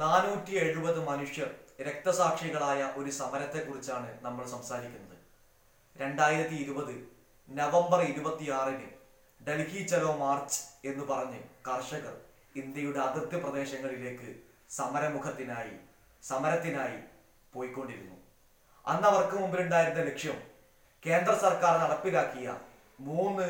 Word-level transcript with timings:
നാനൂറ്റി 0.00 0.54
എഴുപത് 0.64 0.98
മനുഷ്യർ 1.08 1.48
രക്തസാക്ഷികളായ 1.86 2.80
ഒരു 3.00 3.10
സമരത്തെക്കുറിച്ചാണ് 3.18 4.10
നമ്മൾ 4.24 4.44
സംസാരിക്കുന്നത്. 4.54 5.16
രണ്ടായിരത്തി 5.96 6.56
ഇരുപത് 6.64 6.94
നവംബർ 7.48 8.00
ഇരുപത്തിയാറിന് 8.12 8.88
ഡൽഹി 9.40 9.80
ചലോ 9.90 10.10
മാർച്ച് 10.22 10.60
എന്ന് 10.90 11.04
പറഞ്ഞ് 11.10 11.40
കർഷകർ 11.68 12.14
ഇന്ത്യയുടെ 12.60 13.00
അതിർത്തി 13.06 13.38
പ്രദേശങ്ങളിലേക്ക് 13.44 14.28
സമരമുഖത്തിനായി 14.78 15.74
സമരത്തിനായി 16.22 16.98
പോയിക്കൊണ്ടിരുന്നു. 17.54 18.16
അന്ന് 18.84 19.06
അവർക്ക് 19.10 19.36
മുമ്പിലുണ്ടായിരുന്ന 19.42 20.02
ലക്ഷ്യം 20.10 20.38
കേന്ദ്ര 21.02 21.32
സർക്കാർ 21.46 21.74
നടപ്പിലാക്കിയ 21.84 22.48
മൂന്ന് 23.08 23.46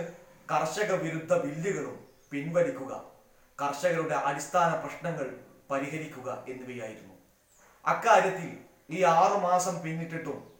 കർഷക 0.52 0.90
വിരുദ്ധ 1.04 1.32
ബില്ലുകളും 1.44 1.98
പിൻവലിക്കുക. 2.32 2.92
കർഷകരുടെ 3.58 4.16
അടിസ്ഥാന 4.28 4.70
പ്രശ്നങ്ങൾ 4.82 5.28
പരിഹരിക്കുക 5.70 6.44
എന്നിവയായിരുന്നു. 6.48 7.14
അക്കാര്യത്തിൽ 7.86 8.58
ഈ 8.90 9.02
ആറു 9.02 9.38
മാസം 9.38 9.82
പിന്നിട്ടിട്ടും 9.82 10.52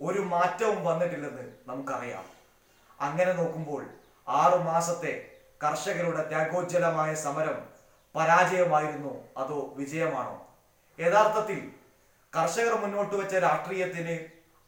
ഒരു 0.00 0.18
മാറ്റവും 0.18 0.84
വന്നിട്ടില്ലെന്ന് 0.84 1.52
നമുക്കറിയാം. 1.66 2.24
അങ്ങനെ 3.00 3.32
നോക്കുമ്പോൾ 3.32 3.84
ആറു 4.28 4.56
മാസത്തെ 4.56 5.28
കർഷകരുടെ 5.64 6.28
ത്യാഗോജ്വലമായ 6.28 7.14
സമരം 7.14 7.68
പരാജയമായിരുന്നു 8.16 9.28
അതോ 9.36 9.74
വിജയമാണോ? 9.76 10.56
യഥാർത്ഥത്തിൽ 11.00 11.70
കർഷകർ 12.36 12.80
മുന്നോട്ട് 12.80 13.14
വെച്ച 13.14 13.34
രാഷ്ട്രീയത്തിന് 13.34 14.18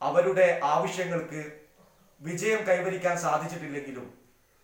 അവരുടെ 0.02 0.60
ആവശ്യങ്ങൾക്ക് 0.65 1.52
വിജയം 2.20 2.68
കൈവരിക്കാൻ 2.68 3.18
സാധിച്ചിട്ടില്ലെങ്കിലും 3.18 4.15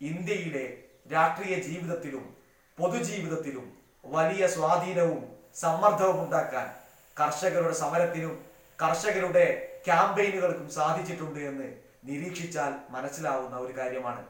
ഇന്ത്യയിലെ 0.01 0.83
രാഷ്ട്രീയ 1.11 1.55
ജീവിതത്തിലും 1.55 2.35
പൊതുജീവിതത്തിലും 2.79 3.80
വലിയ 4.03 4.43
സ്വാധീനവും 4.47 5.21
സമ്മർദ്ദവും 5.55 6.17
ഉണ്ടാക്കാൻ 6.23 6.67
കർഷകരുടെ 7.17 7.75
സമരത്തിനും 7.83 8.35
കർഷകരുടെ 8.79 9.45
ക്യാമ്പയിനുകൾക്കും 9.85 10.67
സാധിച്ചിട്ടുണ്ട് 10.69 11.39
എന്ന് 11.39 11.67
നിരീക്ഷിച്ചാൽ 12.03 12.71
മനസ്സിലാവുന്ന 12.89 13.55
ഒരു 13.57 13.73
കാര്യമാണ്. 13.79 14.23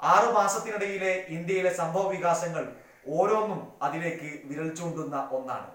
ആറു 0.00 0.28
മാസത്തിനിടയിലെ 0.32 1.12
ഇന്ത്യയിലെ 1.28 1.72
സംഭവ 1.74 2.04
വികാസങ്ങൾ 2.12 2.64
ഓരോന്നും 3.06 3.60
അതിലേക്ക് 3.82 4.30
വിരൽ 4.44 4.68
ചൂണ്ടുന്ന 4.74 5.16
ഒന്നാണ്. 5.32 5.68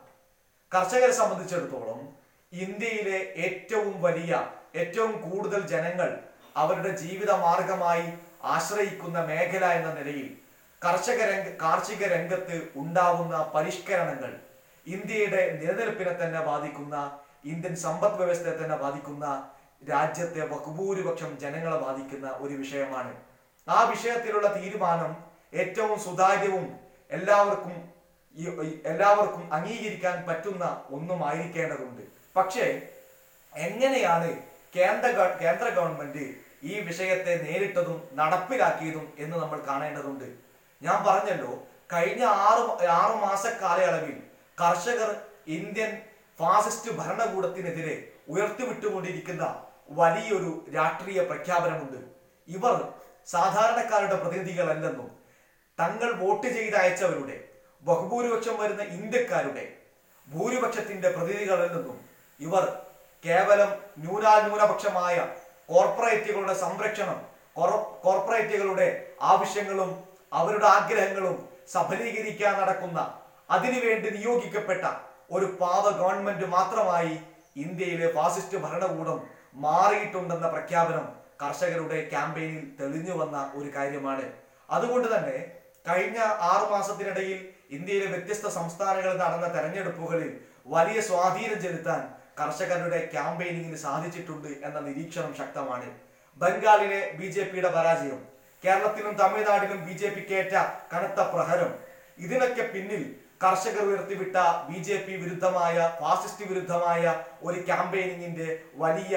കർഷകരെ 0.71 1.13
സംബന്ധിച്ചിടത്തോളം 1.21 1.99
ഇന്ത്യയിലെ 2.51 3.19
ഏറ്റവും 3.45 3.95
വലിയ 4.01 4.33
ഏറ്റവും 4.75 5.13
കൂടുതൽ 5.21 5.61
ജനങ്ങൾ 5.67 6.09
അവരുടെ 6.55 6.91
ജീവിത 6.97 7.31
മാർഗമായി 7.45 8.07
ആശ്രയിക്കുന്ന 8.55 9.19
മേഖല 9.29 9.65
എന്ന 9.79 9.89
നിലയിൽ 9.99 10.27
കർഷക 10.83 11.21
രംഗ 11.29 11.47
കാർഷിക 11.61 12.03
രംഗത്ത് 12.13 12.57
ഉണ്ടാവുന്ന 12.81 13.35
പരിഷ്കരണങ്ങൾ 13.55 14.31
ഇന്ത്യയുടെ 14.87 15.41
നിലനിൽപ്പിനെ 15.61 16.13
തന്നെ 16.21 16.41
ബാധിക്കുന്ന 16.49 16.95
ഇന്ത്യൻ 17.51 17.75
സമ്പദ് 17.85 18.19
വ്യവസ്ഥയെ 18.19 18.53
തന്നെ 18.59 18.77
ബാധിക്കുന്ന 18.83 19.25
രാജ്യത്തെ 19.91 20.41
ബഹുഭൂരിപക്ഷം 20.53 21.31
ജനങ്ങളെ 21.43 21.77
ബാധിക്കുന്ന 21.85 22.27
ഒരു 22.43 22.55
വിഷയമാണ്. 22.61 23.11
ആ 23.67 23.77
വിഷയത്തിലുള്ള 23.91 24.47
തീരുമാനം 24.57 25.11
ഏറ്റവും 25.61 25.93
സുതാര്യവും 26.05 26.67
എല്ലാവർക്കും 27.17 27.75
എല്ലാവർക്കും 28.91 29.43
അംഗീകരിക്കാൻ 29.57 30.17
പറ്റുന്ന 30.27 30.65
ഒന്നുമായിരിക്കേണ്ടതുണ്ട്. 30.95 32.03
പക്ഷേ 32.35 32.65
എങ്ങനെയാണ് 33.53 34.29
കേന്ദ്ര 34.75 35.09
കേന്ദ്ര 35.43 35.67
ഗവൺമെന്റ് 35.77 36.25
ഈ 36.71 36.73
വിഷയത്തെ 36.89 37.33
നേരിട്ടതും 37.45 37.97
നടപ്പിലാക്കിയതും 38.19 39.05
എന്ന് 39.23 39.35
നമ്മൾ 39.41 39.59
കാണേണ്ടതുണ്ട്. 39.69 40.29
ഞാൻ 40.81 40.97
പറഞ്ഞല്ലോ 41.05 41.51
കഴിഞ്ഞ 41.93 42.23
ആറ് 42.43 42.63
ആറു 42.95 43.15
മാസ 43.15 43.45
കാലയളവിൽ 43.61 44.17
കർഷകർ 44.57 45.09
ഇന്ത്യൻ 45.47 45.91
ഫാസിസ്റ്റ് 46.39 46.91
ഭരണകൂടത്തിനെതിരെ 46.91 47.95
ഉയർത്തിവിട്ടുകൊണ്ടിരിക്കുന്ന 48.27 49.43
വലിയൊരു 49.91 50.51
രാഷ്ട്രീയ 50.75 51.19
പ്രഖ്യാപനമുണ്ട്. 51.21 51.99
ഇവർ 52.47 52.75
സാധാരണക്കാരുടെ 53.27 54.15
പ്രതിനിധികളല്ലെന്നും 54.15 55.09
തങ്ങൾ 55.79 56.09
വോട്ട് 56.13 56.47
ചെയ്ത് 56.47 56.77
അയച്ചവരുടെ 56.77 57.37
ബഹുഭൂരിപക്ഷം 57.83 58.55
വരുന്ന 58.57 58.83
ഇന്ത്യക്കാരുടെ 58.97 59.65
ഭൂരിപക്ഷത്തിന്റെ 60.27 61.09
പ്രതിനിധികളല്ലെന്നും 61.09 61.97
ഇവർ 62.39 62.65
കേവലം 63.23 63.71
ന്യൂനാന്യൂനപക്ഷമായ 63.97 65.15
കോർപ്പറേറ്റുകളുടെ 65.69 66.55
സംരക്ഷണം 66.55 67.19
കോർപ്പറേറ്റുകളുടെ 68.03 68.87
ആവശ്യങ്ങളും 69.21 69.91
അവരുടെ 70.31 70.67
ആഗ്രഹങ്ങളും 70.77 71.37
സഫലീകരിക്കാൻ 71.73 72.53
നടക്കുന്ന 72.61 72.99
അതിനുവേണ്ടി 73.55 74.09
നിയോഗിക്കപ്പെട്ട 74.17 74.85
ഒരു 75.35 75.47
പാവ 75.61 75.85
ഗവൺമെന്റ് 76.01 76.47
മാത്രമായി 76.55 77.13
ഇന്ത്യയിലെ 77.63 78.07
ഫാസിസ്റ്റ് 78.17 78.57
ഭരണകൂടം 78.57 79.17
മാറിയിട്ടുണ്ടെന്ന 79.65 80.47
പ്രഖ്യാപനം 80.47 81.07
കർഷകരുടെ 81.41 81.99
ക്യാമ്പയിനിൽ 82.11 82.63
തെളിഞ്ഞു 82.79 83.13
വന്ന 83.21 83.37
ഒരു 83.55 83.69
കാര്യമാണ്. 83.75 84.25
അതുകൊണ്ട് 84.75 85.07
തന്നെ 85.15 85.37
കഴിഞ്ഞ 85.89 86.19
ആറു 86.51 86.65
മാസത്തിനിടയിൽ 86.73 87.39
ഇന്ത്യയിലെ 87.75 88.07
വ്യത്യസ്ത 88.13 88.47
സംസ്ഥാനങ്ങളിൽ 88.59 89.17
നടന്ന 89.23 89.47
തെരഞ്ഞെടുപ്പുകളിൽ 89.55 90.31
വലിയ 90.75 90.99
സ്വാധീനം 91.09 91.59
ചെലുത്താൻ 91.61 92.01
കർഷകരുടെ 92.39 92.99
ക്യാമ്പയിനിങ്ങിന് 93.13 93.79
സാധിച്ചിട്ടുണ്ട് 93.85 94.51
എന്ന 94.67 94.79
നിരീക്ഷണം 94.87 95.31
ശക്തമാണ്. 95.39 95.87
ബംഗാളിലെ 96.41 97.01
ബി 97.19 97.27
പരാജയം. 97.77 98.19
കേരളത്തിലും 98.63 99.13
തമിഴ്നാട്ടിലും 99.21 99.79
ബി 99.87 99.93
ജെ 99.99 100.09
പിക്ക് 100.15 100.33
ഏറ്റ 100.39 100.53
കനത്ത 100.93 101.19
പ്രഹരം. 101.33 101.71
ഇതിനൊക്കെ 102.25 102.63
പിന്നിൽ 102.73 103.03
കർഷകർ 103.43 103.83
ഉയർത്തിവിട്ട 103.89 104.37
ബി 104.69 104.79
ജെ 104.87 104.97
പി 105.05 105.13
വിരുദ്ധമായ 105.21 105.75
ഫാസിസ്റ്റ് 105.99 106.47
വിരുദ്ധമായ 106.49 107.03
ഒരു 107.47 107.59
ക്യാമ്പയിനിങ്ങിന്റെ 107.67 108.47
വലിയ 108.83 109.15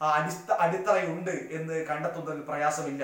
അടിസ്ഥ 0.00 0.52
അടിത്തറയുണ്ട് 0.64 1.34
എന്ന് 1.56 1.76
കണ്ടെത്തുന്നതിൽ 1.88 2.42
പ്രയാസമില്ല. 2.50 3.02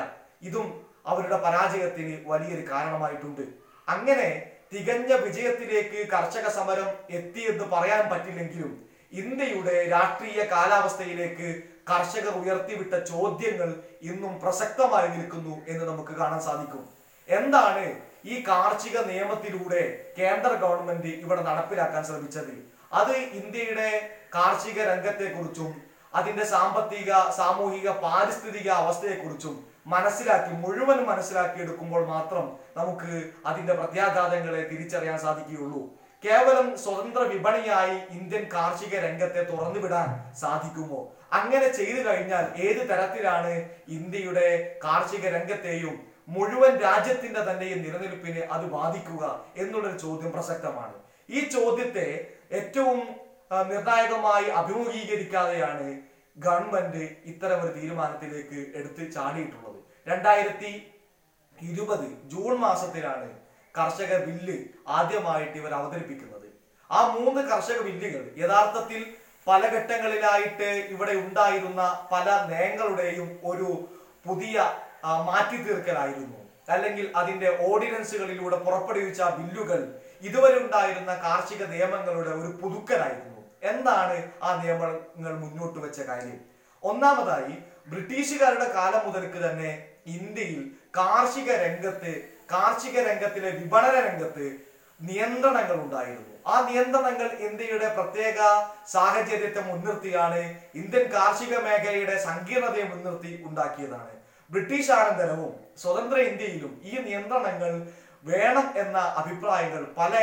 ഇതും 0.49 0.69
അവരുടെ 1.11 1.39
പരാജയത്തിന് 1.47 2.15
വലിയൊരു 2.31 2.65
കാരണമായിട്ടുണ്ട്. 2.73 3.45
അങ്ങനെ 3.89 4.29
തികഞ്ഞ 4.73 5.13
വിജയത്തിലേക്ക് 5.27 6.01
കർഷക 6.15 6.47
സമരം 6.59 6.91
എത്തിയെന്ന് 7.19 7.65
പറയാൻ 7.75 8.03
പറ്റില്ലെങ്കിലും 8.11 8.73
ഇന്ത്യയുടെ 9.21 9.77
രാഷ്ട്രീയ 9.95 10.41
കാലാവസ്ഥയിലേക്ക് 10.53 11.49
കർഷകർ 11.91 12.35
ഉയർത്തിവിട്ട 12.43 12.95
ചോദ്യങ്ങൾ 13.13 13.69
ഇന്നും 14.11 14.35
പ്രസക്തമായി 14.43 15.09
നിൽക്കുന്നു 15.17 15.55
എന്ന് 15.69 15.85
നമുക്ക് 15.91 16.15
കാണാൻ 16.21 16.41
സാധിക്കും. 16.49 16.83
എന്താണ് 17.29 17.85
ഈ 18.33 18.35
കാർഷിക 18.49 18.97
നിയമത്തിലൂടെ 19.11 19.83
കേന്ദ്ര 20.19 20.51
ഗവൺമെന്റ് 20.63 21.13
ഇവിടെ 21.25 21.43
നടപ്പിലാക്കാൻ 21.49 22.03
ശ്രമിച്ചത്? 22.09 22.55
അത് 23.01 23.15
ഇന്ത്യയുടെ 23.41 23.91
കാർഷിക 24.35 24.79
രംഗത്തെക്കുറിച്ചും 24.91 25.71
അതിന്റെ 26.19 26.45
സാമ്പത്തിക 26.45 27.11
സാമൂഹിക 27.37 27.89
പാരിസ്ഥിതിക 28.05 28.69
അവസ്ഥയെക്കുറിച്ചും 28.83 29.55
മനസ്സിലാക്കി 29.87 30.53
മുഴുവൻ 30.63 30.99
മനസ്സിലാക്കി 31.11 31.59
എടുക്കുമ്പോൾ 31.65 32.03
മാത്രം 32.07 32.47
നമുക്ക് 32.77 33.13
അതിന്റെ 33.51 33.75
പ്രത്യാഘാതങ്ങളെ 33.81 34.63
തിരിച്ചറിയാൻ 34.71 35.19
സാധിക്കുകയുള്ളൂ. 35.25 35.83
കേവലം 36.25 36.67
സ്വതന്ത്ര 36.79 37.23
വിപണിയായി 37.33 37.97
ഇന്ത്യൻ 38.17 38.45
കാർഷിക 38.55 38.95
രംഗത്തെ 39.07 39.43
തുറന്നുവിടാൻ 39.51 40.09
സാധിക്കുമോ? 40.43 41.01
അങ്ങനെ 41.39 41.69
ചെയ്തു 41.79 42.01
കഴിഞ്ഞാൽ 42.07 42.47
ഏത് 42.67 42.83
തരത്തിലാണ് 42.91 43.53
ഇന്ത്യയുടെ 43.97 44.47
കാർഷിക 44.85 45.27
രംഗത്തെയും 45.37 45.97
മുഴുവൻ 46.29 46.73
രാജ്യത്തിന്റെ 46.87 47.43
തന്നെയും 47.49 47.79
നിലനിൽപ്പിനെ 47.85 48.43
അത് 48.55 48.67
ബാധിക്കുക 48.77 49.25
എന്നുള്ളൊരു 49.57 49.99
ചോദ്യം 49.99 50.33
പ്രസക്തമാണ്. 50.33 50.97
ഈ 51.29 51.41
ചോദ്യത്തെ 51.49 52.07
ഏറ്റവും 52.59 53.01
നിർണായകമായി 53.71 54.49
അഭിമുഖീകരിക്കാതെയാണ് 54.61 55.87
ഗവൺമെന്റ് 56.37 57.05
ഇത്തരം 57.31 57.61
ഒരു 57.65 57.73
തീരുമാനത്തിലേക്ക് 57.79 58.59
എടുത്ത് 58.79 59.03
ചാടിയിട്ടുള്ളത്. 59.13 59.79
രണ്ടായിരത്തി 60.11 60.71
ഇരുപത് 61.59 62.07
ജൂൺ 62.33 62.53
മാസത്തിലാണ് 62.57 63.29
കർഷക 63.75 64.13
ബില്ല് 64.27 64.59
ആദ്യമായിട്ട് 64.89 65.57
ഇവർ 65.59 65.73
അവതരിപ്പിക്കുന്നത്. 65.75 66.47
ആ 66.91 67.01
മൂന്ന് 67.17 67.41
കർഷക 67.51 67.81
ബില്ലുകൾ 67.87 68.23
യഥാർത്ഥത്തിൽ 68.43 69.03
പല 69.47 69.63
ഘട്ടങ്ങളിലായിട്ട് 69.77 70.69
ഇവിടെ 70.95 71.15
ഉണ്ടായിരുന്ന 71.25 71.83
പല 72.13 72.27
നയങ്ങളുടെയും 72.51 73.29
ഒരു 73.51 73.69
പുതിയ 74.27 74.57
മാറ്റി 75.29 75.59
തീർക്കലായിരുന്നു 75.67 76.39
അല്ലെങ്കിൽ 76.75 77.07
അതിന്റെ 77.21 77.49
ഓർഡിനൻസുകളിലൂടെ 77.69 78.59
പുറപ്പെടുവിച്ച 78.67 79.21
ബില്ലുകൾ 79.39 79.81
ഇതുവരെ 80.29 80.59
ഉണ്ടായിരുന്ന 80.65 81.13
കാർഷിക 81.25 81.63
നിയമങ്ങളുടെ 81.73 82.33
ഒരു 82.41 82.51
പുതുക്കലായിരുന്നു. 82.61 83.39
എന്താണ് 83.71 84.17
ആ 84.47 84.51
നിയമങ്ങൾ 84.63 85.33
മുന്നോട്ട് 85.45 85.79
വെച്ച 85.85 86.01
കാര്യം? 86.11 86.39
ഒന്നാമതായി 86.83 87.55
ബ്രിട്ടീഷുകാരുടെ 87.93 88.69
കാലം 88.77 89.03
മുതൽക്ക് 89.07 89.41
തന്നെ 89.47 89.71
ഇന്ത്യയിൽ 90.17 90.61
കാർഷിക 90.99 91.51
രംഗത്ത് 91.65 92.13
കാർഷിക 92.53 92.97
രംഗത്തിലെ 93.09 93.51
വിപണന 93.59 93.97
രംഗത്ത് 94.09 94.47
നിയന്ത്രണങ്ങൾ 95.01 95.77
ഉണ്ടായിരുന്നു 95.85 96.30
ആ 96.53 96.57
നിയന്ത്രണങ്ങൾ 96.69 97.29
ഇന്ത്യയുടെ 97.47 97.89
പ്രത്യേക 97.97 98.39
സാഹചര്യത്തെ 98.95 99.63
മുൻനിർത്തിയാണ് 99.69 100.41
ഇന്ത്യൻ 100.81 101.05
കാർഷിക 101.15 101.55
മേഖലയുടെ 101.67 102.17
സങ്കീർണതയെ 102.29 102.87
മുൻനിർത്തി 102.93 103.33
ഉണ്ടാക്കിയതാണ്. 103.49 104.15
ബ്രിട്ടീഷ് 104.51 104.93
ആനന്തരവും 104.99 105.53
സ്വതന്ത്ര 105.83 106.19
ഇന്ത്യയിലും 106.31 106.73
ഈ 106.91 106.95
നിയന്ത്രണങ്ങൾ 107.07 107.73
വേണം 108.25 108.67
എന്ന 108.83 108.99
അഭിപ്രായങ്ങൾ 109.21 109.83
പല 110.01 110.15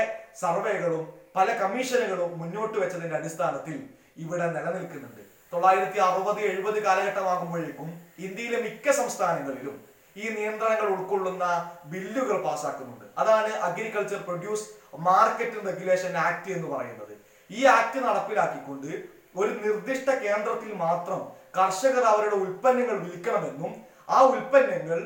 സർവേകളും 0.41 1.05
പല 1.37 1.47
കമ്മീഷനുകളും 1.61 2.31
മുന്നോട്ട് 2.41 2.77
വെച്ചതിന്റെ 2.81 3.15
അടിസ്ഥാനത്തിൽ 3.17 3.77
ഇവിടെ 4.23 4.47
നിലനിൽക്കുന്നുണ്ട്. 4.55 5.21
തൊള്ളായിരത്തി 5.53 5.99
അറുപത് 6.07 6.41
എഴുപത് 6.51 6.79
കാലഘട്ടമാകുമ്പോഴേക്കും 6.85 7.89
ഇന്ത്യയിലെ 8.25 8.59
മിക്ക 8.65 8.91
സംസ്ഥാനങ്ങളിലും 9.01 9.75
ഈ 10.15 10.25
നിയന്ത്രണങ്ങൾ 10.37 10.87
ഉൾക്കൊള്ളുന്ന 10.95 11.45
ബില്ലുകൾ 11.91 12.37
പാസ്സാക്കുന്നുണ്ട് 12.45 13.06
അതാണ് 13.21 13.51
agriculture 13.67 14.19
produce 14.27 14.65
market 15.07 15.65
regulation 15.69 16.13
act 16.27 16.49
എന്ന് 16.57 16.67
പറയുന്നത്. 16.73 17.13
ഈ 17.49 17.61
ആക്ട് 17.77 17.99
നടപ്പിലാക്കിക്കൊണ്ട് 18.07 18.91
ഒരു 19.39 19.51
നിർദ്ദിഷ്ട 19.63 20.09
കേന്ദ്രത്തിൽ 20.25 20.71
മാത്രം 20.85 21.21
കർഷകർ 21.57 22.03
അവരുടെ 22.13 22.37
ഉൽപ്പന്നങ്ങൾ 22.43 22.97
വിൽക്കണമെന്നും 23.05 23.71
ആ 24.15 24.19
ഉൽപ്പന്നങ്ങൾ 24.33 24.99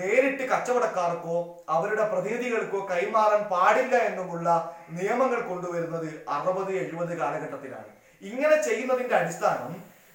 നേരിട്ട് 0.00 0.44
കച്ചവടക്കാർക്കോ 0.50 1.36
അവരുടെ 1.74 2.04
പ്രതിനിധികൾക്കോ 2.12 2.78
കൈമാറാൻ 2.90 3.42
പാടില്ല 3.52 3.94
എന്നുമുള്ള 4.08 4.48
നിയമങ്ങൾ 4.98 5.40
കൊണ്ടുവരുന്നത് 5.50 6.08
അറുപത് 6.36 6.72
എഴുപത് 6.82 7.12
കാലഘട്ടത്തിലാണ്. 7.20 7.90
ഇങ്ങനെ 8.22 8.56
ചെയ്യുന്നതിന്റെ 8.66 9.14
അടിസ്ഥാനം 9.20 9.72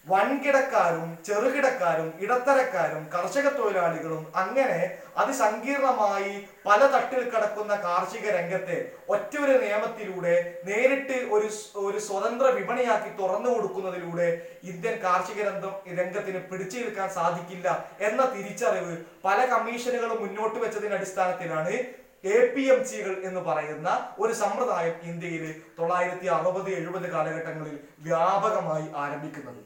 വൻകിടക്കാരും 0.07 1.07
ചെറുകിടക്കാരും 1.27 2.09
ഇടത്തരക്കാരും 2.23 3.03
കർഷക 3.13 3.47
തൊഴിലാളികളും 3.49 4.21
അങ്ങനെ 4.41 4.79
അതിസങ്കീർണമായി 5.21 6.33
പല 6.67 6.79
തട്ടിൽ 6.93 7.21
കിടക്കുന്ന 7.23 7.73
കാർഷിക 7.85 8.25
രംഗത്തെ 8.37 8.77
ഒറ്റ 9.13 9.33
ഒരു 9.37 9.55
നിയമത്തിലൂടെ 9.63 10.35
നേരിട്ട് 10.67 11.17
ഒരു 11.35 11.49
ഒരു 11.83 11.99
സ്വതന്ത്ര 12.07 12.47
വിപണിയാക്കി 12.57 13.11
തുറന്നു 13.19 13.51
കൊടുക്കുന്നതിലൂടെ 13.51 14.27
ഇന്ത്യൻ 14.71 14.97
കാർഷിക 15.05 15.39
രംഗം 15.49 15.75
രംഗത്തിന് 15.99 16.41
പിടിച്ചു 16.49 16.77
നിൽക്കാൻ 16.77 17.09
സാധിക്കില്ല 17.09 17.69
എന്ന 17.99 18.23
തിരിച്ചറിവ് 18.35 18.97
പല 19.23 19.39
കമ്മീഷനുകളും 19.53 20.19
മുന്നോട്ട് 20.25 20.57
വെച്ചതിന്റെ 20.65 20.97
അടിസ്ഥാനത്തിലാണ് 20.97 21.75
എ 22.27 22.37
പി 22.53 22.63
എം 22.73 22.79
സികൾ 22.85 23.15
എന്ന് 23.23 23.41
പറയുന്ന 23.47 23.89
ഒരു 24.19 24.33
സമ്പ്രദായം 24.33 24.95
ഇന്ത്യയിൽ 25.09 25.43
തൊള്ളായിരത്തി 25.79 26.27
അറുപത് 26.35 26.69
എഴുപത് 26.77 27.07
കാലഘട്ടങ്ങളിൽ 27.11 27.75
വ്യാപകമായി 27.99 28.87
ആരംഭിക്കുന്നത്. 28.95 29.59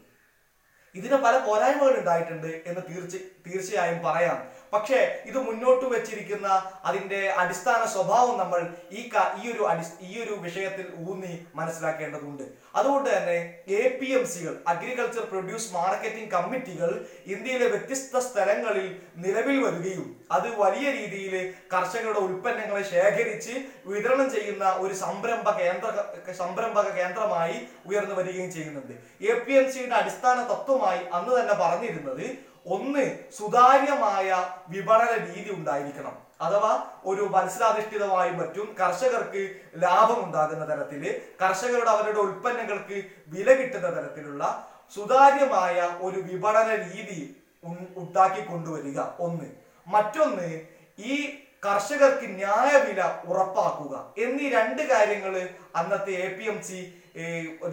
ഇതിന് 0.96 1.16
പല 1.16 1.36
പോരായ്മകൾ 1.48 2.00
ഉണ്ടായിട്ടുണ്ട് 2.00 2.62
എന്ന് 2.66 2.82
തീർച്ച 2.90 3.16
തീർച്ചയായും 3.48 4.00
പറയാം. 4.04 4.38
പക്ഷേ 4.74 5.00
ഇത് 5.30 5.38
മുന്നോട്ട് 5.48 5.86
വെച്ചിരിക്കുന്ന 5.94 6.48
അതിന്റെ 6.90 7.22
അടിസ്ഥാന 7.42 7.82
സ്വഭാവം 7.94 8.36
നമ്മൾ 8.42 8.62
ഈ 8.92 9.02
ഈ 9.42 9.52
ഒരു 9.54 9.64
ഈ 10.10 10.12
ഒരു 10.24 10.34
വിഷയത്തിൽ 10.46 10.86
ഊന്നി 11.08 11.34
മനസ്സിലാക്കേണ്ടതുണ്ട്. 11.60 12.46
അതുകൊണ്ട് 12.80 13.10
തന്നെ 13.16 13.38
എ 13.80 13.82
പി 14.00 14.10
എം 14.18 14.24
സികൾ 14.34 14.54
അഗ്രികൾച്ചർ 14.74 15.24
പ്രൊഡ്യൂസ് 15.32 15.74
മാർക്കറ്റിംഗ് 15.74 16.32
കമ്മിറ്റികൾ 16.36 16.92
ഇന്ത്യയിലെ 17.34 17.68
വ്യത്യസ്ത 17.74 18.20
സ്ഥലങ്ങളിൽ 18.28 18.88
നിലവിൽ 19.26 19.58
വരികയും 19.66 20.08
അത് 20.38 20.48
വലിയ 20.62 20.88
രീതിയിൽ 21.00 21.34
കർഷകരുടെ 21.74 22.22
ഉൽപ്പന്നങ്ങളെ 22.28 22.84
ശേഖരിച്ച് 22.92 23.56
വിതരണം 23.92 24.28
ചെയ്യുന്ന 24.36 24.66
ഒരു 24.84 24.94
സംരംഭ 25.04 25.50
കേന്ദ്ര 25.60 25.90
സംരംഭക 26.42 26.88
കേന്ദ്രമായി 27.00 27.58
ഉയർന്നു 27.90 28.16
വരികയും 28.20 28.50
ചെയ്യുന്നുണ്ട്. 28.52 28.94
എ 29.22 29.34
പി 29.46 29.54
എം 29.62 29.68
സിയുടെ 29.74 29.96
അടിസ്ഥാന 30.02 30.38
തത്വമായി 30.54 31.02
അന്ന് 31.20 31.34
തന്നെ 31.40 31.58
പറഞ്ഞിരുന്നത് 31.64 32.26
ഒന്ന് 32.66 33.20
സുതാര്യമായ 33.38 34.56
വിപണന 34.70 35.34
രീതി 35.34 35.50
ഉണ്ടായിരിക്കണം. 35.50 36.18
അഥവാ 36.42 36.88
ഒരു 37.06 37.22
മത്സരാധിഷ്ഠിതമായും 37.22 38.38
മറ്റും 38.38 38.76
കർഷകർക്ക് 38.80 39.56
ലാഭം 39.78 40.26
ഉണ്ടാകുന്ന 40.26 40.66
തരത്തിൽ 40.66 41.22
കർഷകരുടെ 41.42 41.90
അവരുടെ 41.90 42.20
ഉൽപ്പന്നങ്ങൾക്ക് 42.20 43.04
വില 43.28 43.54
കിട്ടുന്ന 43.54 43.88
തരത്തിലുള്ള 43.88 44.68
സുതാര്യമായ 44.96 45.98
ഒരു 46.02 46.20
വിപണന 46.20 46.70
രീതി 46.76 47.36
ഉണ്ടാക്കി 47.98 48.42
കൊണ്ടുവരിക. 48.42 49.00
ഒന്ന്. 49.20 49.46
മറ്റൊന്ന് 49.88 50.62
ഈ 51.00 51.40
കർഷകർക്ക് 51.66 52.28
ന്യായവില 52.30 53.04
ഉറപ്പാക്കുക. 53.26 54.14
എന്നീ 54.18 54.50
രണ്ട് 54.50 54.82
കാര്യങ്ങൾ 54.82 55.50
അന്നത്തെ 55.76 56.12
എ 56.12 56.28
പി 56.38 56.44
എം 56.44 56.64
സി 56.64 56.94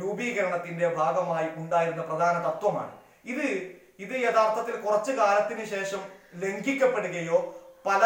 രൂപീകരണത്തിന്റെ 0.02 0.88
ഭാഗമായി 0.94 1.48
ഉണ്ടായിരുന്ന 1.56 2.02
പ്രധാന 2.02 2.38
തത്വമാണ്. 2.48 2.92
ഇത് 3.24 3.77
ഇത് 4.02 4.14
യഥാർത്ഥത്തിൽ 4.26 4.74
കുറച്ചു 4.86 5.12
കാലത്തിന് 5.20 5.64
ശേഷം 5.74 6.02
ലംഘിക്കപ്പെടുകയോ 6.42 7.38
പല 7.86 8.02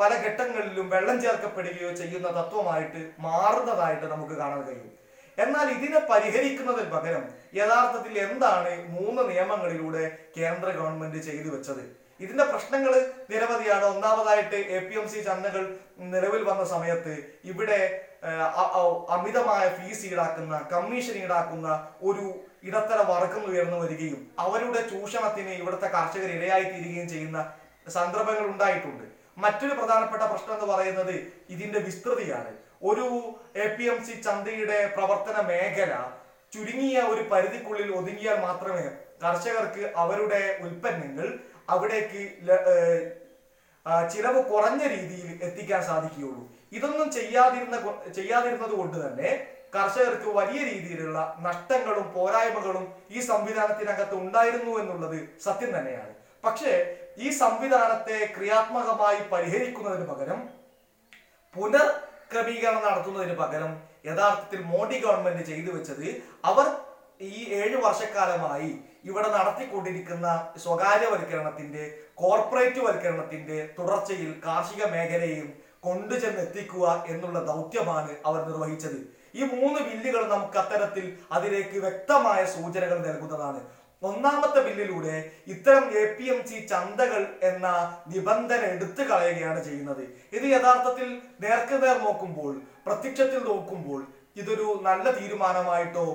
പല 0.00 0.10
ഘട്ടങ്ങളിലും 0.24 0.86
വെള്ളം 0.94 1.16
ചേർക്കപ്പെടുകയോ 1.24 1.90
ചെയ്യുന്ന 2.00 2.28
തത്വമായിട്ട് 2.38 3.00
മാറുന്നതായിട്ട് 3.26 4.06
നമുക്ക് 4.14 4.34
കാണാൻ 4.40 4.60
കഴിയും. 4.66 4.90
എന്നാൽ 5.38 5.66
ഇതിനെ 5.76 6.00
പരിഹരിക്കുന്നതിന് 6.10 6.90
പകരം 6.94 7.24
യഥാർത്ഥത്തിൽ 7.60 8.14
എന്താണ് 8.26 8.72
മൂന്ന് 8.96 9.22
നിയമങ്ങളിലൂടെ 9.30 10.04
കേന്ദ്ര 10.36 10.68
ഗവൺമെന്റ് 10.78 11.20
ചെയ്തു 11.28 11.48
വെച്ചത്? 11.54 11.82
ഇതിന്റെ 12.24 12.44
പ്രശ്നങ്ങൾ 12.52 12.92
നിരവധിയാണ്. 13.32 13.84
ഒന്നാമതായിട്ട് 13.92 14.58
എ 14.76 14.80
പി 14.86 14.94
എം 15.00 15.06
സി 15.12 15.20
ചന്തകൾ 15.28 15.62
നിലവിൽ 16.14 16.42
വന്ന 16.50 16.64
സമയത്ത് 16.74 17.14
ഇവിടെ 17.52 17.80
അമിതമായ 19.16 19.64
ഫീസ് 19.76 20.04
ഈടാക്കുന്ന 20.10 20.56
കമ്മീഷൻ 20.72 21.16
ഈടാക്കുന്ന 21.22 21.68
ഒരു 22.08 22.26
ഇടത്തര 22.68 22.98
വർഗം 23.10 23.42
ഉയർന്നു 23.50 23.78
വരികയും 23.82 24.20
അവരുടെ 24.44 24.80
ചൂഷണത്തിന് 24.90 25.52
ഇവിടുത്തെ 25.60 25.88
കർഷകർ 25.96 26.30
ഇരയായി 26.36 26.66
തീരുകയും 26.70 27.08
ചെയ്യുന്ന 27.12 27.38
സന്ദർഭങ്ങൾ 27.96 28.46
ഉണ്ടായിട്ടുണ്ട്. 28.52 29.04
മറ്റൊരു 29.44 29.74
പ്രധാനപ്പെട്ട 29.80 30.22
പ്രശ്നം 30.30 30.54
എന്ന് 30.56 30.66
പറയുന്നത് 30.72 31.14
ഇതിന്റെ 31.54 31.80
വിസ്തൃതിയാണ്. 31.86 32.52
ഒരു 32.90 33.06
എ 33.64 33.66
പി 33.76 33.84
എം 33.92 33.98
സി 34.06 34.14
ചന്തയുടെ 34.26 34.78
പ്രവർത്തന 34.96 35.36
മേഖല 35.50 35.92
ചുരുങ്ങിയ 36.54 36.98
ഒരു 37.12 37.22
പരിധിക്കുള്ളിൽ 37.32 37.88
ഒതുങ്ങിയാൽ 37.98 38.38
മാത്രമേ 38.46 38.84
കർഷകർക്ക് 39.22 39.82
അവരുടെ 40.02 40.42
ഉൽപ്പന്നങ്ങൾ 40.64 41.26
അവിടേക്ക് 41.74 42.22
ചിലവ് 44.12 44.40
കുറഞ്ഞ 44.50 44.82
രീതിയിൽ 44.94 45.28
എത്തിക്കാൻ 45.46 45.82
സാധിക്കുകയുള്ളൂ. 45.90 46.44
ഇതൊന്നും 46.76 47.08
ചെയ്യാതിരുന്ന 47.16 47.76
ചെയ്യാതിരുന്നത് 48.18 48.74
കൊണ്ട് 48.80 48.96
തന്നെ 49.04 49.30
കർഷകർക്ക് 49.74 50.28
വലിയ 50.38 50.60
രീതിയിലുള്ള 50.70 51.18
നഷ്ടങ്ങളും 51.46 52.06
പോരായ്മകളും 52.14 52.84
ഈ 53.10 53.20
സംവിധാനത്തിനകത്ത് 53.20 54.14
ഉണ്ടായിരുന്നു 54.14 54.72
എന്നുള്ളത് 54.80 55.18
സത്യം 55.44 55.70
തന്നെയാണ്. 55.78 56.12
പക്ഷേ 56.44 56.72
ഈ 57.24 57.30
സംവിധാനത്തെ 57.42 58.18
ക്രിയാത്മകമായി 58.36 59.20
പരിഹരിക്കുന്നതിന് 59.32 60.06
പകരം 60.12 60.40
പുനർ 61.56 61.88
ക്രമീകരണം 62.32 62.84
നടത്തുന്നതിന് 62.88 63.34
പകരം 63.42 63.72
യഥാർത്ഥത്തിൽ 64.08 64.60
മോഡി 64.72 64.96
ഗവൺമെന്റ് 65.04 65.42
ചെയ്തു 65.46 65.70
വെച്ചത് 65.76 66.06
അവർ 66.50 66.66
ഈ 67.30 67.40
ഏഴു 67.60 67.78
വർഷക്കാലമായി 67.86 68.70
ഇവിടെ 69.08 69.28
നടത്തിക്കൊണ്ടിരിക്കുന്ന 69.28 70.26
സ്വകാര്യവൽക്കരണത്തിന്റെ 70.64 71.82
കോർപ്പറേറ്റ് 72.14 72.80
വൽക്കരണത്തിന്റെ 72.86 73.58
തുടർച്ചയിൽ 73.78 74.30
കാർഷിക 74.46 74.82
മേഖലയും 74.94 75.48
കൊണ്ടുചെന്ന് 75.86 76.42
എത്തിക്കുക 76.46 76.86
എന്നുള്ള 77.08 77.38
ദൗത്യമാണ് 77.50 78.12
അവർ 78.28 78.40
നിർവഹിച്ചത്. 78.48 78.98
ഈ 79.38 79.42
മൂന്ന് 79.54 79.80
ബില്ലുകൾ 79.88 80.22
നമുക്ക് 80.34 80.58
അത്തരത്തിൽ 80.62 81.04
അതിലേക്ക് 81.36 81.76
വ്യക്തമായ 81.86 82.40
സൂചനകൾ 82.54 82.98
നൽകുന്നതാണ്. 83.08 83.60
ഒന്നാമത്തെ 84.08 84.60
ബില്ലിലൂടെ 84.66 85.16
ഇത്തരം 85.52 85.84
എ 86.02 86.04
പി 86.16 86.26
എം 86.32 86.38
സി 86.50 86.58
ചന്തകൾ 86.70 87.22
എന്ന 87.48 87.66
നിബന്ധന 88.12 88.62
എടുത്തു 88.74 89.02
കളയുകയാണ് 89.10 89.60
ചെയ്യുന്നത്. 89.66 90.04
ഇത് 90.36 90.46
യഥാർത്ഥത്തിൽ 90.54 91.08
നേർക്കുനേർ 91.44 91.96
നോക്കുമ്പോൾ 92.06 92.54
പ്രത്യക്ഷത്തിൽ 92.86 93.42
നോക്കുമ്പോൾ 93.50 94.00
ഇതൊരു 94.40 94.66
നല്ല 94.88 95.06
തീരുമാനമായിട്ടോ 95.18 96.06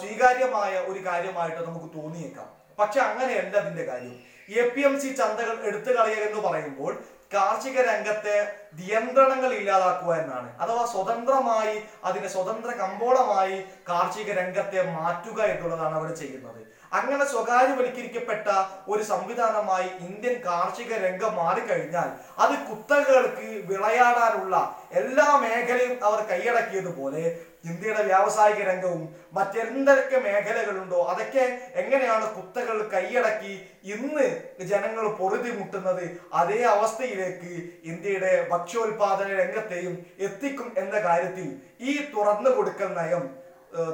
സ്വീകാര്യമായ 0.00 0.72
ഒരു 0.90 1.00
കാര്യമായിട്ടോ 1.08 1.60
നമുക്ക് 1.70 1.90
തോന്നിയേക്കാം. 1.98 2.48
പക്ഷെ 2.80 3.00
അങ്ങനെയല്ല 3.08 3.54
അതിന്റെ 3.62 3.84
കാര്യം. 3.90 4.16
എ 4.60 4.64
പി 4.72 4.82
എം 4.88 4.94
സി 5.02 5.08
ചന്തകൾ 5.20 5.56
എടുത്തു 5.68 5.90
കളയുക 5.96 6.24
എന്ന് 6.28 6.40
പറയുമ്പോൾ 6.46 6.92
കാർഷിക 7.34 7.76
രംഗത്തെ 7.90 8.36
നിയന്ത്രണങ്ങൾ 8.78 9.50
ഇല്ലാതാക്കുക 9.60 10.12
എന്നാണ്. 10.22 10.48
അഥവാ 10.62 10.84
സ്വതന്ത്രമായി 10.92 11.74
അതിനെ 12.04 12.28
സ്വതന്ത്ര 12.28 12.70
കമ്പോളമായി 12.82 13.58
കാർഷിക 13.88 14.30
രംഗത്തെ 14.40 14.80
മാറ്റുക 14.96 15.40
എന്നുള്ളതാണ് 15.52 15.96
അവർ 16.00 16.10
ചെയ്യുന്നത്. 16.22 16.60
അങ്ങനെ 16.96 17.24
സ്വകാര്യവൽക്കരിക്കപ്പെട്ട 17.24 18.48
ഒരു 18.88 19.02
സംവിധാനമായി 19.02 19.88
ഇന്ത്യൻ 20.06 20.34
കാർഷിക 20.44 20.92
രംഗം 21.04 21.32
മാറിക്കഴിഞ്ഞാൽ 21.36 22.08
അത് 22.44 22.54
കുത്തകകൾക്ക് 22.68 23.48
വിളയാടാനുള്ള 23.70 24.56
എല്ലാ 25.00 25.26
മേഖലയും 25.44 26.04
അവർ 26.08 26.20
കൈയടക്കിയതുപോലെ 26.30 27.24
ഇന്ത്യയുടെ 27.64 28.02
വ്യാവസായിക 28.02 28.60
രംഗവും 28.62 29.14
മറ്റെന്തൊക്കെ 29.32 30.18
മേഖലകളുണ്ടോ 30.18 30.98
അതൊക്കെ 31.04 31.44
എങ്ങനെയാണ് 31.74 32.26
കുത്തകൾ 32.34 32.76
കൈയടക്കി 32.94 33.54
ഇന്ന് 33.84 34.26
ജനങ്ങൾ 34.64 35.16
പൊറുതിമുട്ടുന്നത് 35.18 36.04
അതേ 36.32 36.60
അവസ്ഥയിലേക്ക് 36.64 37.52
ഇന്ത്യയുടെ 37.84 38.48
ഭക്ഷ്യോൽപാദന 38.50 39.28
രംഗത്തെയും 39.28 40.06
എത്തിക്കും 40.18 40.72
എന്ന 40.78 40.98
കാര്യത്തിൽ 41.00 41.48
ഈ 41.80 41.94
തുറന്നു 42.14 42.50
കൊടുക്കൽ 42.50 42.90
നയം 43.00 43.24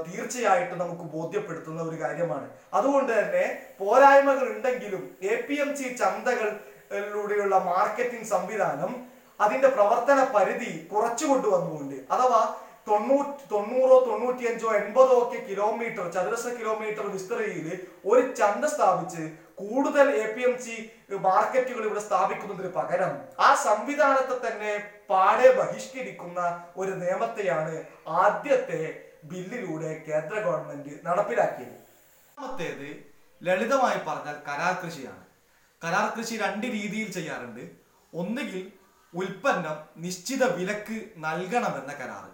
തീർച്ചയായിട്ടും 0.06 0.78
നമുക്ക് 0.78 1.04
ബോധ്യപ്പെടുത്തുന്ന 1.14 1.80
ഒരു 1.82 1.96
കാര്യമാണ്. 2.02 2.46
അതുകൊണ്ട് 2.74 3.12
തന്നെ 3.12 3.44
പോരായ്മകൾ 3.78 4.46
ഉണ്ടെങ്കിലും 4.54 5.16
എ 5.22 5.36
പി 5.36 5.54
എം 5.54 5.76
സി 5.76 5.86
ചന്തകളിലൂടെയുള്ള 5.94 7.56
മാർക്കറ്റിംഗ് 7.58 8.24
സംവിധാനം 8.24 8.92
അതിന്റെ 9.40 9.68
പ്രവർത്തന 9.68 10.24
പരിധി 10.34 10.72
കുറച്ചു 10.92 11.24
കൊണ്ടുവന്നുകൊണ്ട് 11.26 11.96
അഥവാ 12.10 12.40
തൊണ്ണൂറ്റി 12.86 13.44
തൊണ്ണൂറോ 13.52 13.96
തൊണ്ണൂറ്റിയഞ്ചോ 14.06 14.68
എൺപതോ 14.80 15.16
ഒക്കെ 15.22 15.38
കിലോമീറ്റർ 15.48 16.04
ചതുരശ്ര 16.14 16.50
കിലോമീറ്റർ 16.60 17.04
വിസ്തൃതിയിൽ 17.14 17.66
ഒരു 18.10 18.22
ചന്ത 18.40 18.64
സ്ഥാപിച്ച് 18.74 19.24
കൂടുതൽ 19.60 20.06
എ 20.22 20.26
പി 20.34 20.42
എം 20.48 20.54
സി 20.64 20.76
മാർക്കറ്റുകൾ 21.26 21.82
ഇവിടെ 21.88 22.02
സ്ഥാപിക്കുന്നതിന് 22.06 22.70
പകരം 22.78 23.12
ആ 23.46 23.48
സംവിധാനത്തെ 23.66 24.36
തന്നെ 24.46 24.72
പാടെ 25.10 25.48
ബഹിഷ്കരിക്കുന്ന 25.58 26.40
ഒരു 26.80 26.92
നിയമത്തെയാണ് 27.02 27.74
ആദ്യത്തെ 28.22 28.82
ബില്ലിലൂടെ 29.30 29.90
കേന്ദ്ര 30.08 30.36
ഗവൺമെന്റ് 30.46 30.92
നടപ്പിലാക്കിയത്. 31.06 31.78
രണ്ടാമത്തേത് 32.38 32.88
ലളിതമായി 33.40 34.00
പറഞ്ഞാൽ 34.08 34.36
കരാർ 34.48 34.74
കൃഷിയാണ്. 34.82 35.24
കരാർ 35.82 36.06
കൃഷി 36.16 36.34
രണ്ട് 36.44 36.66
രീതിയിൽ 36.76 37.08
ചെയ്യാറുണ്ട്. 37.16 37.64
ഒന്നുകിൽ 38.20 38.62
ഉൽപ്പന്നം 39.14 39.78
നിശ്ചിത 40.04 40.42
വിലക്ക് 40.58 40.98
നൽകണമെന്ന 41.26 41.92
കരാറ്. 42.00 42.32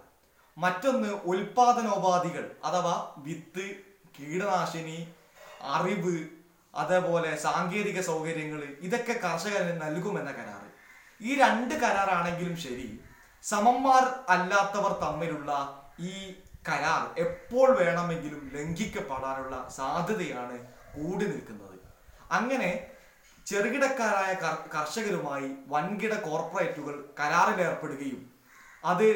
മറ്റൊന്ന് 0.61 1.09
ഉൽപാദനോപാധികൾ 1.31 2.45
അഥവാ 2.67 2.95
വിത്ത് 3.17 3.65
കീടനാശിനി 4.15 4.99
അറിവ് 5.75 6.17
അതേപോലെ 6.73 7.31
സാങ്കേതിക 7.35 7.99
സൗകര്യങ്ങൾ 8.01 8.61
ഇതൊക്കെ 8.81 9.15
കർഷകന് 9.23 9.73
നൽകുമെന്ന 9.81 10.31
കരാറ്. 10.31 10.69
ഈ 11.21 11.39
രണ്ട് 11.41 11.73
കരാറാണെങ്കിലും 11.73 12.57
ശരി 12.65 12.89
സമന്മാർ 13.43 14.03
അല്ലാത്തവർ 14.29 14.91
തമ്മിലുള്ള 15.03 15.51
ഈ 16.11 16.13
കരാർ 16.69 17.03
എപ്പോൾ 17.25 17.67
വേണമെങ്കിലും 17.79 18.51
ലംഘിക്കപ്പെടാനുള്ള 18.55 19.55
സാധ്യതയാണ് 19.77 20.57
കൂടി 20.95 21.25
നിൽക്കുന്നത്. 21.25 21.77
അങ്ങനെ 22.31 22.71
ചെറുകിടക്കാരായ 23.47 24.31
കർഷകരുമായി 24.75 25.47
വൻകിട 25.67 26.13
കോർപ്പറേറ്റുകൾ 26.27 26.95
കരാറിലേർപ്പെടുകയും 27.19 28.21
അത് 28.85 29.07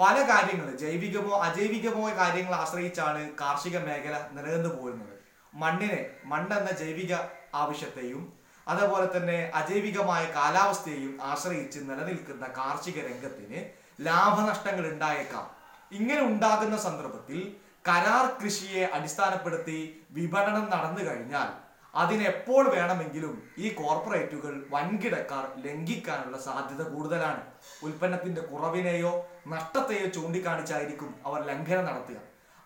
പല 0.00 0.16
കാര്യങ്ങൾ 0.28 0.68
ജൈവികമോ 0.76 1.32
അജൈവികമോ 1.46 2.02
കാര്യങ്ങൾ 2.16 2.54
ആശ്രയിച്ചാണ് 2.54 3.22
കാർഷിക 3.40 3.76
മേഖല 3.78 4.14
നിലനിന്നു 4.32 4.70
പോരുന്നത് 4.76 5.14
മണ്ണിനെ 5.52 6.00
മണ്ണെന്ന 6.24 6.70
ജൈവിക 6.70 7.12
ആവശ്യത്തെയും 7.54 8.22
അതേപോലെ 8.66 9.06
തന്നെ 9.06 9.38
അജൈവികമായ 9.54 10.22
കാലാവസ്ഥയെയും 10.36 11.14
ആശ്രയിച്ച് 11.22 11.78
നിലനിൽക്കുന്ന 11.80 12.46
കാർഷിക 12.58 12.98
രംഗത്തിന് 13.06 13.60
ലാഭനഷ്ടങ്ങൾ 14.04 14.84
ഉണ്ടായേക്കാം. 14.86 15.46
ഇങ്ങനെ 15.92 16.22
ഉണ്ടാകുന്ന 16.22 16.76
സന്ദർഭത്തിൽ 16.76 17.40
കരാർ 17.88 18.24
കൃഷിയെ 18.40 18.84
അടിസ്ഥാനപ്പെടുത്തി 18.96 19.78
വിപണനം 20.10 20.66
നടന്നു 20.70 21.02
കഴിഞ്ഞാൽ 21.04 21.48
അതിനെപ്പോൾ 21.94 22.74
വേണമെങ്കിലും 22.74 23.48
ഈ 23.58 23.70
കോർപ്പറേറ്റുകൾ 23.74 24.66
വൻകിടക്കാർ 24.70 25.60
ലംഘിക്കാനുള്ള 25.66 26.38
സാധ്യത 26.38 26.82
കൂടുതലാണ്. 26.82 27.42
ഉൽപ്പന്നത്തിന്റെ 27.82 28.40
കുറവിനെയോ 28.40 29.26
നഷ്ടത്തെയോ 29.48 30.06
ചൂണ്ടിക്കാണിച്ചായിരിക്കും 30.06 31.14
അവർ 31.26 31.42
ലംഘനം 31.42 31.84
നടത്തുക. 31.84 32.16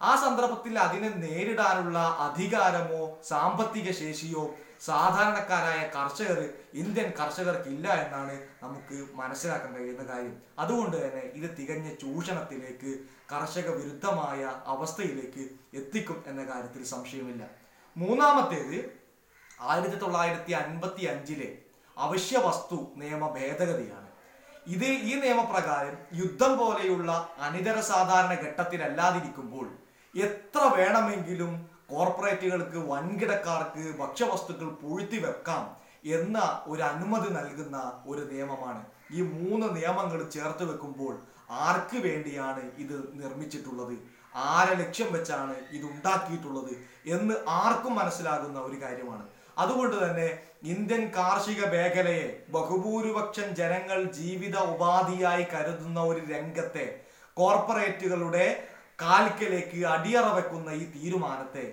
ആ 0.03 0.17
സന്ദർഭത്തിൽ 0.17 0.79
അതിനെ 0.79 1.09
നേരിടാനുള്ള 1.09 1.99
അധികാരമോ 1.99 3.19
സാമ്പത്തിക 3.29 3.91
ശേഷിയോ 3.91 4.55
സാധാരണക്കാരായ 4.81 5.89
കർഷകർ 5.89 6.49
ഇന്ത്യൻ 6.75 7.13
കർഷകർക്ക് 7.21 7.69
ഇല്ല 7.69 7.93
എന്നാണ് 7.93 8.49
നമുക്ക് 8.63 9.15
മനസ്സിലാക്കാൻ 9.15 9.75
കഴിയുന്ന 9.75 10.13
കാര്യം. 10.13 10.43
അതുകൊണ്ട് 10.59 10.97
തന്നെ 10.97 11.21
ഇത് 11.21 11.57
തികഞ്ഞ 11.59 11.95
ചൂഷണത്തിലേക്ക് 11.95 12.99
കർഷക 13.33 13.71
വിരുദ്ധമായ 13.71 14.53
അവസ്ഥയിലേക്ക് 14.67 15.49
എത്തിക്കും 15.77 16.25
എന്ന 16.27 16.45
കാര്യത്തിൽ 16.45 16.85
സംശയമില്ല. 16.85 17.45
മൂന്നാമത്തേത് 17.97 19.04
ആയിരത്തി 19.61 19.97
തൊള്ളായിരത്തി 19.97 20.53
അൻപത്തി 20.53 21.05
അഞ്ചിലെ 21.05 21.59
അവശ്യ 21.99 22.39
വസ്തു 22.39 22.77
നിയമ 22.97 23.29
ഭേദഗതിയാണ്. 23.29 24.09
ഇത് 24.67 24.85
ഈ 24.85 25.15
നിയമപ്രകാരം 25.15 25.97
യുദ്ധം 26.15 26.59
പോലെയുള്ള 26.59 27.11
അനിതര 27.41 27.81
സാധാരണ 27.81 28.35
ഘട്ടത്തിലല്ലാതിരിക്കുമ്പോൾ 28.45 29.67
എത്ര 30.15 30.61
വേണമെങ്കിലും 30.77 31.71
കോർപ്പറേറ്റുകൾക്ക് 31.91 32.77
വൻകിടക്കാർക്ക് 32.77 33.99
ഭക്ഷ്യവസ്തുക്കൾ 33.99 34.69
പൂഴ്ത്തി 34.83 35.19
വെക്കാം 35.19 35.65
എന്ന 36.05 36.65
ഒരു 36.67 36.83
അനുമതി 36.83 37.31
നൽകുന്ന 37.35 38.03
ഒരു 38.07 38.23
നിയമമാണ്. 38.33 38.83
ഈ 39.13 39.21
മൂന്ന് 39.23 39.77
നിയമങ്ങൾ 39.77 40.29
ചേർത്ത് 40.29 40.65
വെക്കുമ്പോൾ 40.65 41.15
ആർക്ക് 41.51 41.97
വേണ്ടിയാണ് 41.97 42.71
ഇത് 42.79 42.97
നിർമ്മിച്ചിട്ടുള്ളത്? 43.23 43.95
ആരെ 44.35 44.75
ലക്ഷ്യം 44.75 45.13
വെച്ചാണ് 45.13 45.55
ഇത് 45.71 45.85
ഉണ്ടാക്കിയിട്ടുള്ളത്? 45.85 46.73
എന്ന് 47.07 47.35
ആർക്കും 47.49 47.95
മനസ്സിലാകുന്ന 47.95 48.59
ഒരു 48.61 48.83
കാര്യമാണ്. 48.83 49.25
അതുകൊണ്ട് 49.59 49.97
തന്നെ 50.05 50.29
ഇന്ത്യൻ 50.63 51.03
കാർഷിക 51.17 51.63
മേഖലയെ 51.67 52.47
ബഹുഭൂരിപക്ഷം 52.51 53.49
ജനങ്ങൾ 53.55 53.99
ജീവിത 54.19 54.57
ഉപാധിയായി 54.57 55.45
കരുതുന്ന 55.53 56.01
ഒരു 56.01 56.21
രംഗത്തെ 56.33 56.87
കോർപ്പറേറ്റുകളുടെ 57.37 58.47
കാൽക്കലേക്ക് 59.03 59.79
അടിയറ 59.87 60.27
വെക്കുന്ന 60.35 60.71
ഈ 60.83 60.85
തീരുമാനത്തെ 60.97 61.67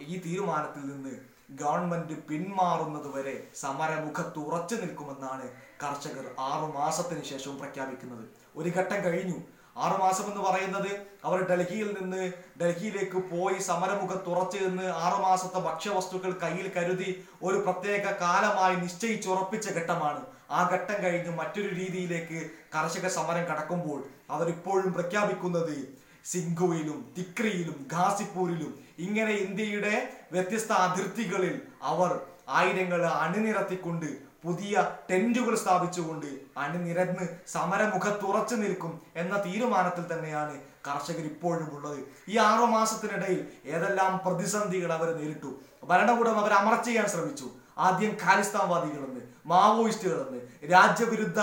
ഈ 0.00 0.14
തീരുമാനത്തിൽ 0.26 0.84
നിന്ന് 0.92 1.14
ഗവൺമെന്റ് 1.60 2.14
പിന്മാറുന്നത് 2.28 3.08
വരെ 3.16 3.34
സമരമുഖത്ത് 3.54 4.38
ഉറച്ചു 4.38 4.74
നിൽക്കുമെന്നാണ് 4.74 5.46
കർഷകർ 5.82 6.26
ആറു 6.38 6.66
മാസത്തിന് 6.78 7.24
ശേഷവും 7.30 7.56
പ്രഖ്യാപിക്കുന്നത്. 7.58 8.24
ഒരു 8.56 8.70
ഘട്ടം 8.78 9.04
കഴിഞ്ഞു. 9.04 9.38
ആറു 9.76 9.96
മാസം 10.02 10.26
എന്ന് 10.30 10.40
പറയുന്നത് 10.40 10.90
അവർ 11.24 11.38
ഡൽഹിയിൽ 11.50 11.88
നിന്ന് 12.00 12.22
ഡൽഹിയിലേക്ക് 12.60 13.18
പോയി 13.30 13.58
സമരമുഖം 13.62 14.28
ഉറച്ചു 14.32 14.58
നിന്ന് 14.58 14.86
ആറുമാസത്തെ 15.04 15.60
ഭക്ഷ്യവസ്തുക്കൾ 15.60 16.32
കയ്യിൽ 16.42 16.72
കരുതി 16.76 17.10
ഒരു 17.42 17.58
പ്രത്യേക 17.66 18.04
കാലമായി 18.20 18.76
നിശ്ചയിച്ചുറപ്പിച്ച 18.76 19.68
ഘട്ടമാണ്. 19.78 20.22
ആ 20.50 20.62
ഘട്ടം 20.72 20.96
കഴിഞ്ഞ് 21.02 21.32
മറ്റൊരു 21.36 21.70
രീതിയിലേക്ക് 21.74 22.40
കർഷക 22.74 23.06
സമരം 23.08 23.44
കടക്കുമ്പോൾ 23.50 24.00
അവരിപ്പോഴും 24.30 24.92
പ്രഖ്യാപിക്കുന്നത് 24.92 25.76
സിംഗുവിലും 26.24 26.98
തിക്രിയിലും 27.16 27.78
ഖാസിപ്പൂരിലും 27.92 28.72
ഇങ്ങനെ 28.98 29.32
ഇന്ത്യയുടെ 29.36 29.94
വ്യത്യസ്ത 30.32 30.72
അതിർത്തികളിൽ 30.72 31.56
അവർ 31.82 32.20
ആയിരങ്ങൾ 32.48 33.00
അണിനിരത്തിക്കൊണ്ട് 33.24 34.06
പുതിയ 34.44 34.74
ടെന്റുകൾ 35.10 35.54
സ്ഥാപിച്ചുകൊണ്ട് 35.54 36.26
അണിനിരന്ന് 36.56 37.26
സമരമുഖത്തുറച്ചു 37.46 38.54
നിൽക്കും 38.54 39.00
എന്ന 39.16 39.34
തീരുമാനത്തിൽ 39.46 40.04
തന്നെയാണ് 40.12 40.54
കർഷകർ 40.86 41.24
ഇപ്പോഴും 41.24 41.68
ഉള്ളത്. 41.76 41.98
ഈ 42.28 42.38
ആറു 42.38 42.64
മാസത്തിനിടയിൽ 42.64 43.40
ഏതെല്ലാം 43.64 44.20
പ്രതിസന്ധികൾ 44.26 44.92
അവർ 44.92 45.08
നേരിട്ടു? 45.18 45.50
ഭരണകൂടം 45.84 46.38
അവർ 46.40 46.52
അമർ 46.52 46.84
ചെയ്യാൻ 46.84 47.06
ശ്രമിച്ചു. 47.06 47.48
ആദ്യം 47.78 48.16
ഖാലിസ്ഥാൻവാദികളെന്ന് 48.24 49.20
മാവോയിസ്റ്റുകളെന്ന് 49.46 50.40
രാജ്യവിരുദ്ധ 50.72 51.40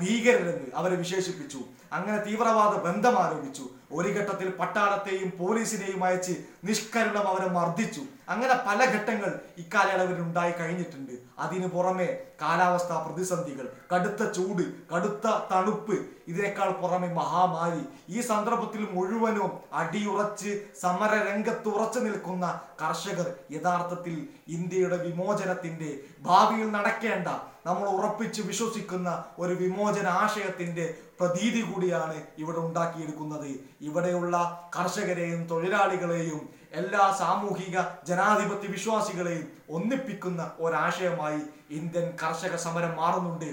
ഭീകരരെന്ന് 0.00 0.68
അവരെ 0.74 0.96
വിശേഷിപ്പിച്ചു. 0.96 1.60
അങ്ങനെ 1.92 2.18
തീവ്രവാദ 2.24 2.74
ബന്ധം 2.86 3.18
ആരോപിച്ചു. 3.18 3.64
ഒരു 3.92 4.08
ഘട്ടത്തിൽ 4.08 4.48
പട്ടാളത്തെയും 4.50 5.32
പോലീസിനെയും 5.38 6.04
അയച്ച് 6.04 6.34
നിഷ്കരണം 6.64 7.28
അവരെ 7.28 7.48
മർദ്ദിച്ചു. 7.58 8.02
അങ്ങനെ 8.32 8.54
പല 8.66 8.80
ഘട്ടങ്ങൾ 8.94 9.30
ഇക്കാലയളവിൽ 9.62 10.18
ഉണ്ടായി 10.26 10.52
കഴിഞ്ഞിട്ടുണ്ട്. 10.58 11.14
അതിനു 11.44 11.68
പുറമെ 11.74 12.08
കാലാവസ്ഥാ 12.42 12.96
പ്രതിസന്ധികൾ 13.06 13.66
കടുത്ത 13.92 14.30
ചൂട് 14.36 14.64
കടുത്ത 14.92 15.26
തണുപ്പ് 15.50 15.96
ഇതിനേക്കാൾ 16.30 16.68
പുറമെ 16.82 17.08
മഹാമാരി. 17.20 17.82
ഈ 18.14 18.18
സന്ദർഭത്തിൽ 18.30 18.82
മുഴുവനും 18.96 19.50
അടിയുറച്ച് 19.80 20.50
സമര 20.82 21.12
രംഗത്ത് 21.28 21.68
ഉറച്ചു 21.74 22.00
നിൽക്കുന്ന 22.06 22.46
കർഷകർ 22.82 23.28
യഥാർത്ഥത്തിൽ 23.56 24.16
ഇന്ത്യയുടെ 24.56 24.98
വിമോചനത്തിന്റെ 25.06 25.90
ഭാവിയിൽ 26.28 26.68
നടക്കേണ്ട 26.76 27.28
നമ്മൾ 27.66 27.86
ഉറപ്പിച്ച് 27.96 28.42
വിശ്വസിക്കുന്ന 28.50 29.08
ഒരു 29.42 29.54
വിമോചന 29.62 30.06
ആശയത്തിന്റെ 30.22 30.86
പ്രതീതി 31.18 31.62
കൂടിയാണ് 31.62 32.18
ഇവിടെ 32.42 32.58
ഉണ്ടാക്കിയെടുക്കുന്നത്. 32.66 33.50
ഇവിടെയുള്ള 33.88 34.36
കർഷകരെയും 34.76 35.42
തൊഴിലാളികളെയും 35.50 36.40
എല്ലാ 36.78 37.04
സാമൂഹിക 37.18 37.76
ജനാധിപത്യ 38.08 38.68
വിശ്വാസികളെയും 38.68 39.46
ഒന്നിപ്പിക്കുന്ന 39.76 40.42
ഒരാശയമായി 40.58 41.40
ഇന്ത്യൻ 41.78 42.06
കർഷക 42.22 42.54
സമരം 42.56 42.92
മാറുന്നുണ്ട്. 43.00 43.50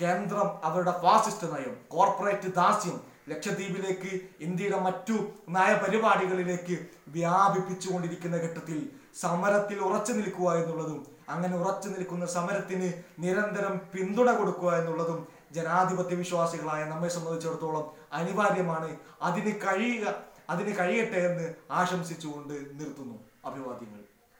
കേന്ദ്രം 0.00 0.48
അവരുടെ 0.66 0.94
ഫാസിസ്റ്റ് 1.02 1.46
നയം 1.52 1.74
കോർപ്പറേറ്റ് 1.88 2.50
ദാസ്യം 2.58 2.96
ലക്ഷദ്വീപിലേക്ക് 3.28 4.10
ഇന്ത്യയുടെ 4.46 4.80
മറ്റു 4.80 5.14
നയപരിപാടികളിലേക്ക് 5.48 6.76
വ്യാപിപ്പിച്ചുകൊണ്ടിരിക്കുന്ന 7.16 8.36
ഘട്ടത്തിൽ 8.36 8.78
സമരത്തിൽ 9.22 9.78
ഉറച്ചു 9.78 10.12
നിൽക്കുക 10.12 10.48
എന്നുള്ളതും 10.60 11.00
അങ്ങനെ 11.28 11.54
ഉറച്ചു 11.56 11.88
നിൽക്കുന്ന 11.88 12.24
സമരത്തിന് 12.36 12.88
നിരന്തരം 13.22 13.74
പിന്തുണ 13.94 14.30
കൊടുക്കുക 14.32 14.70
എന്നുള്ളതും 14.80 15.20
ജനാധിപത്യ 15.56 16.16
വിശ്വാസികളായ 16.16 16.82
നമ്മെ 16.84 17.08
സംബന്ധിച്ചിടത്തോളം 17.08 17.84
അനിവാര്യമാണ്. 18.12 18.90
അതിന് 19.22 19.52
കഴിയുക 19.64 20.06
അതിന് 20.50 20.78
കഴിയട്ടെ 20.78 21.16
എന്ന് 21.16 21.54
ആശംസിച്ചുകൊണ്ട് 21.70 22.54
നിർത്തുന്നു. 22.54 23.18
അഭിവാദ്യങ്ങൾ. 23.44 24.05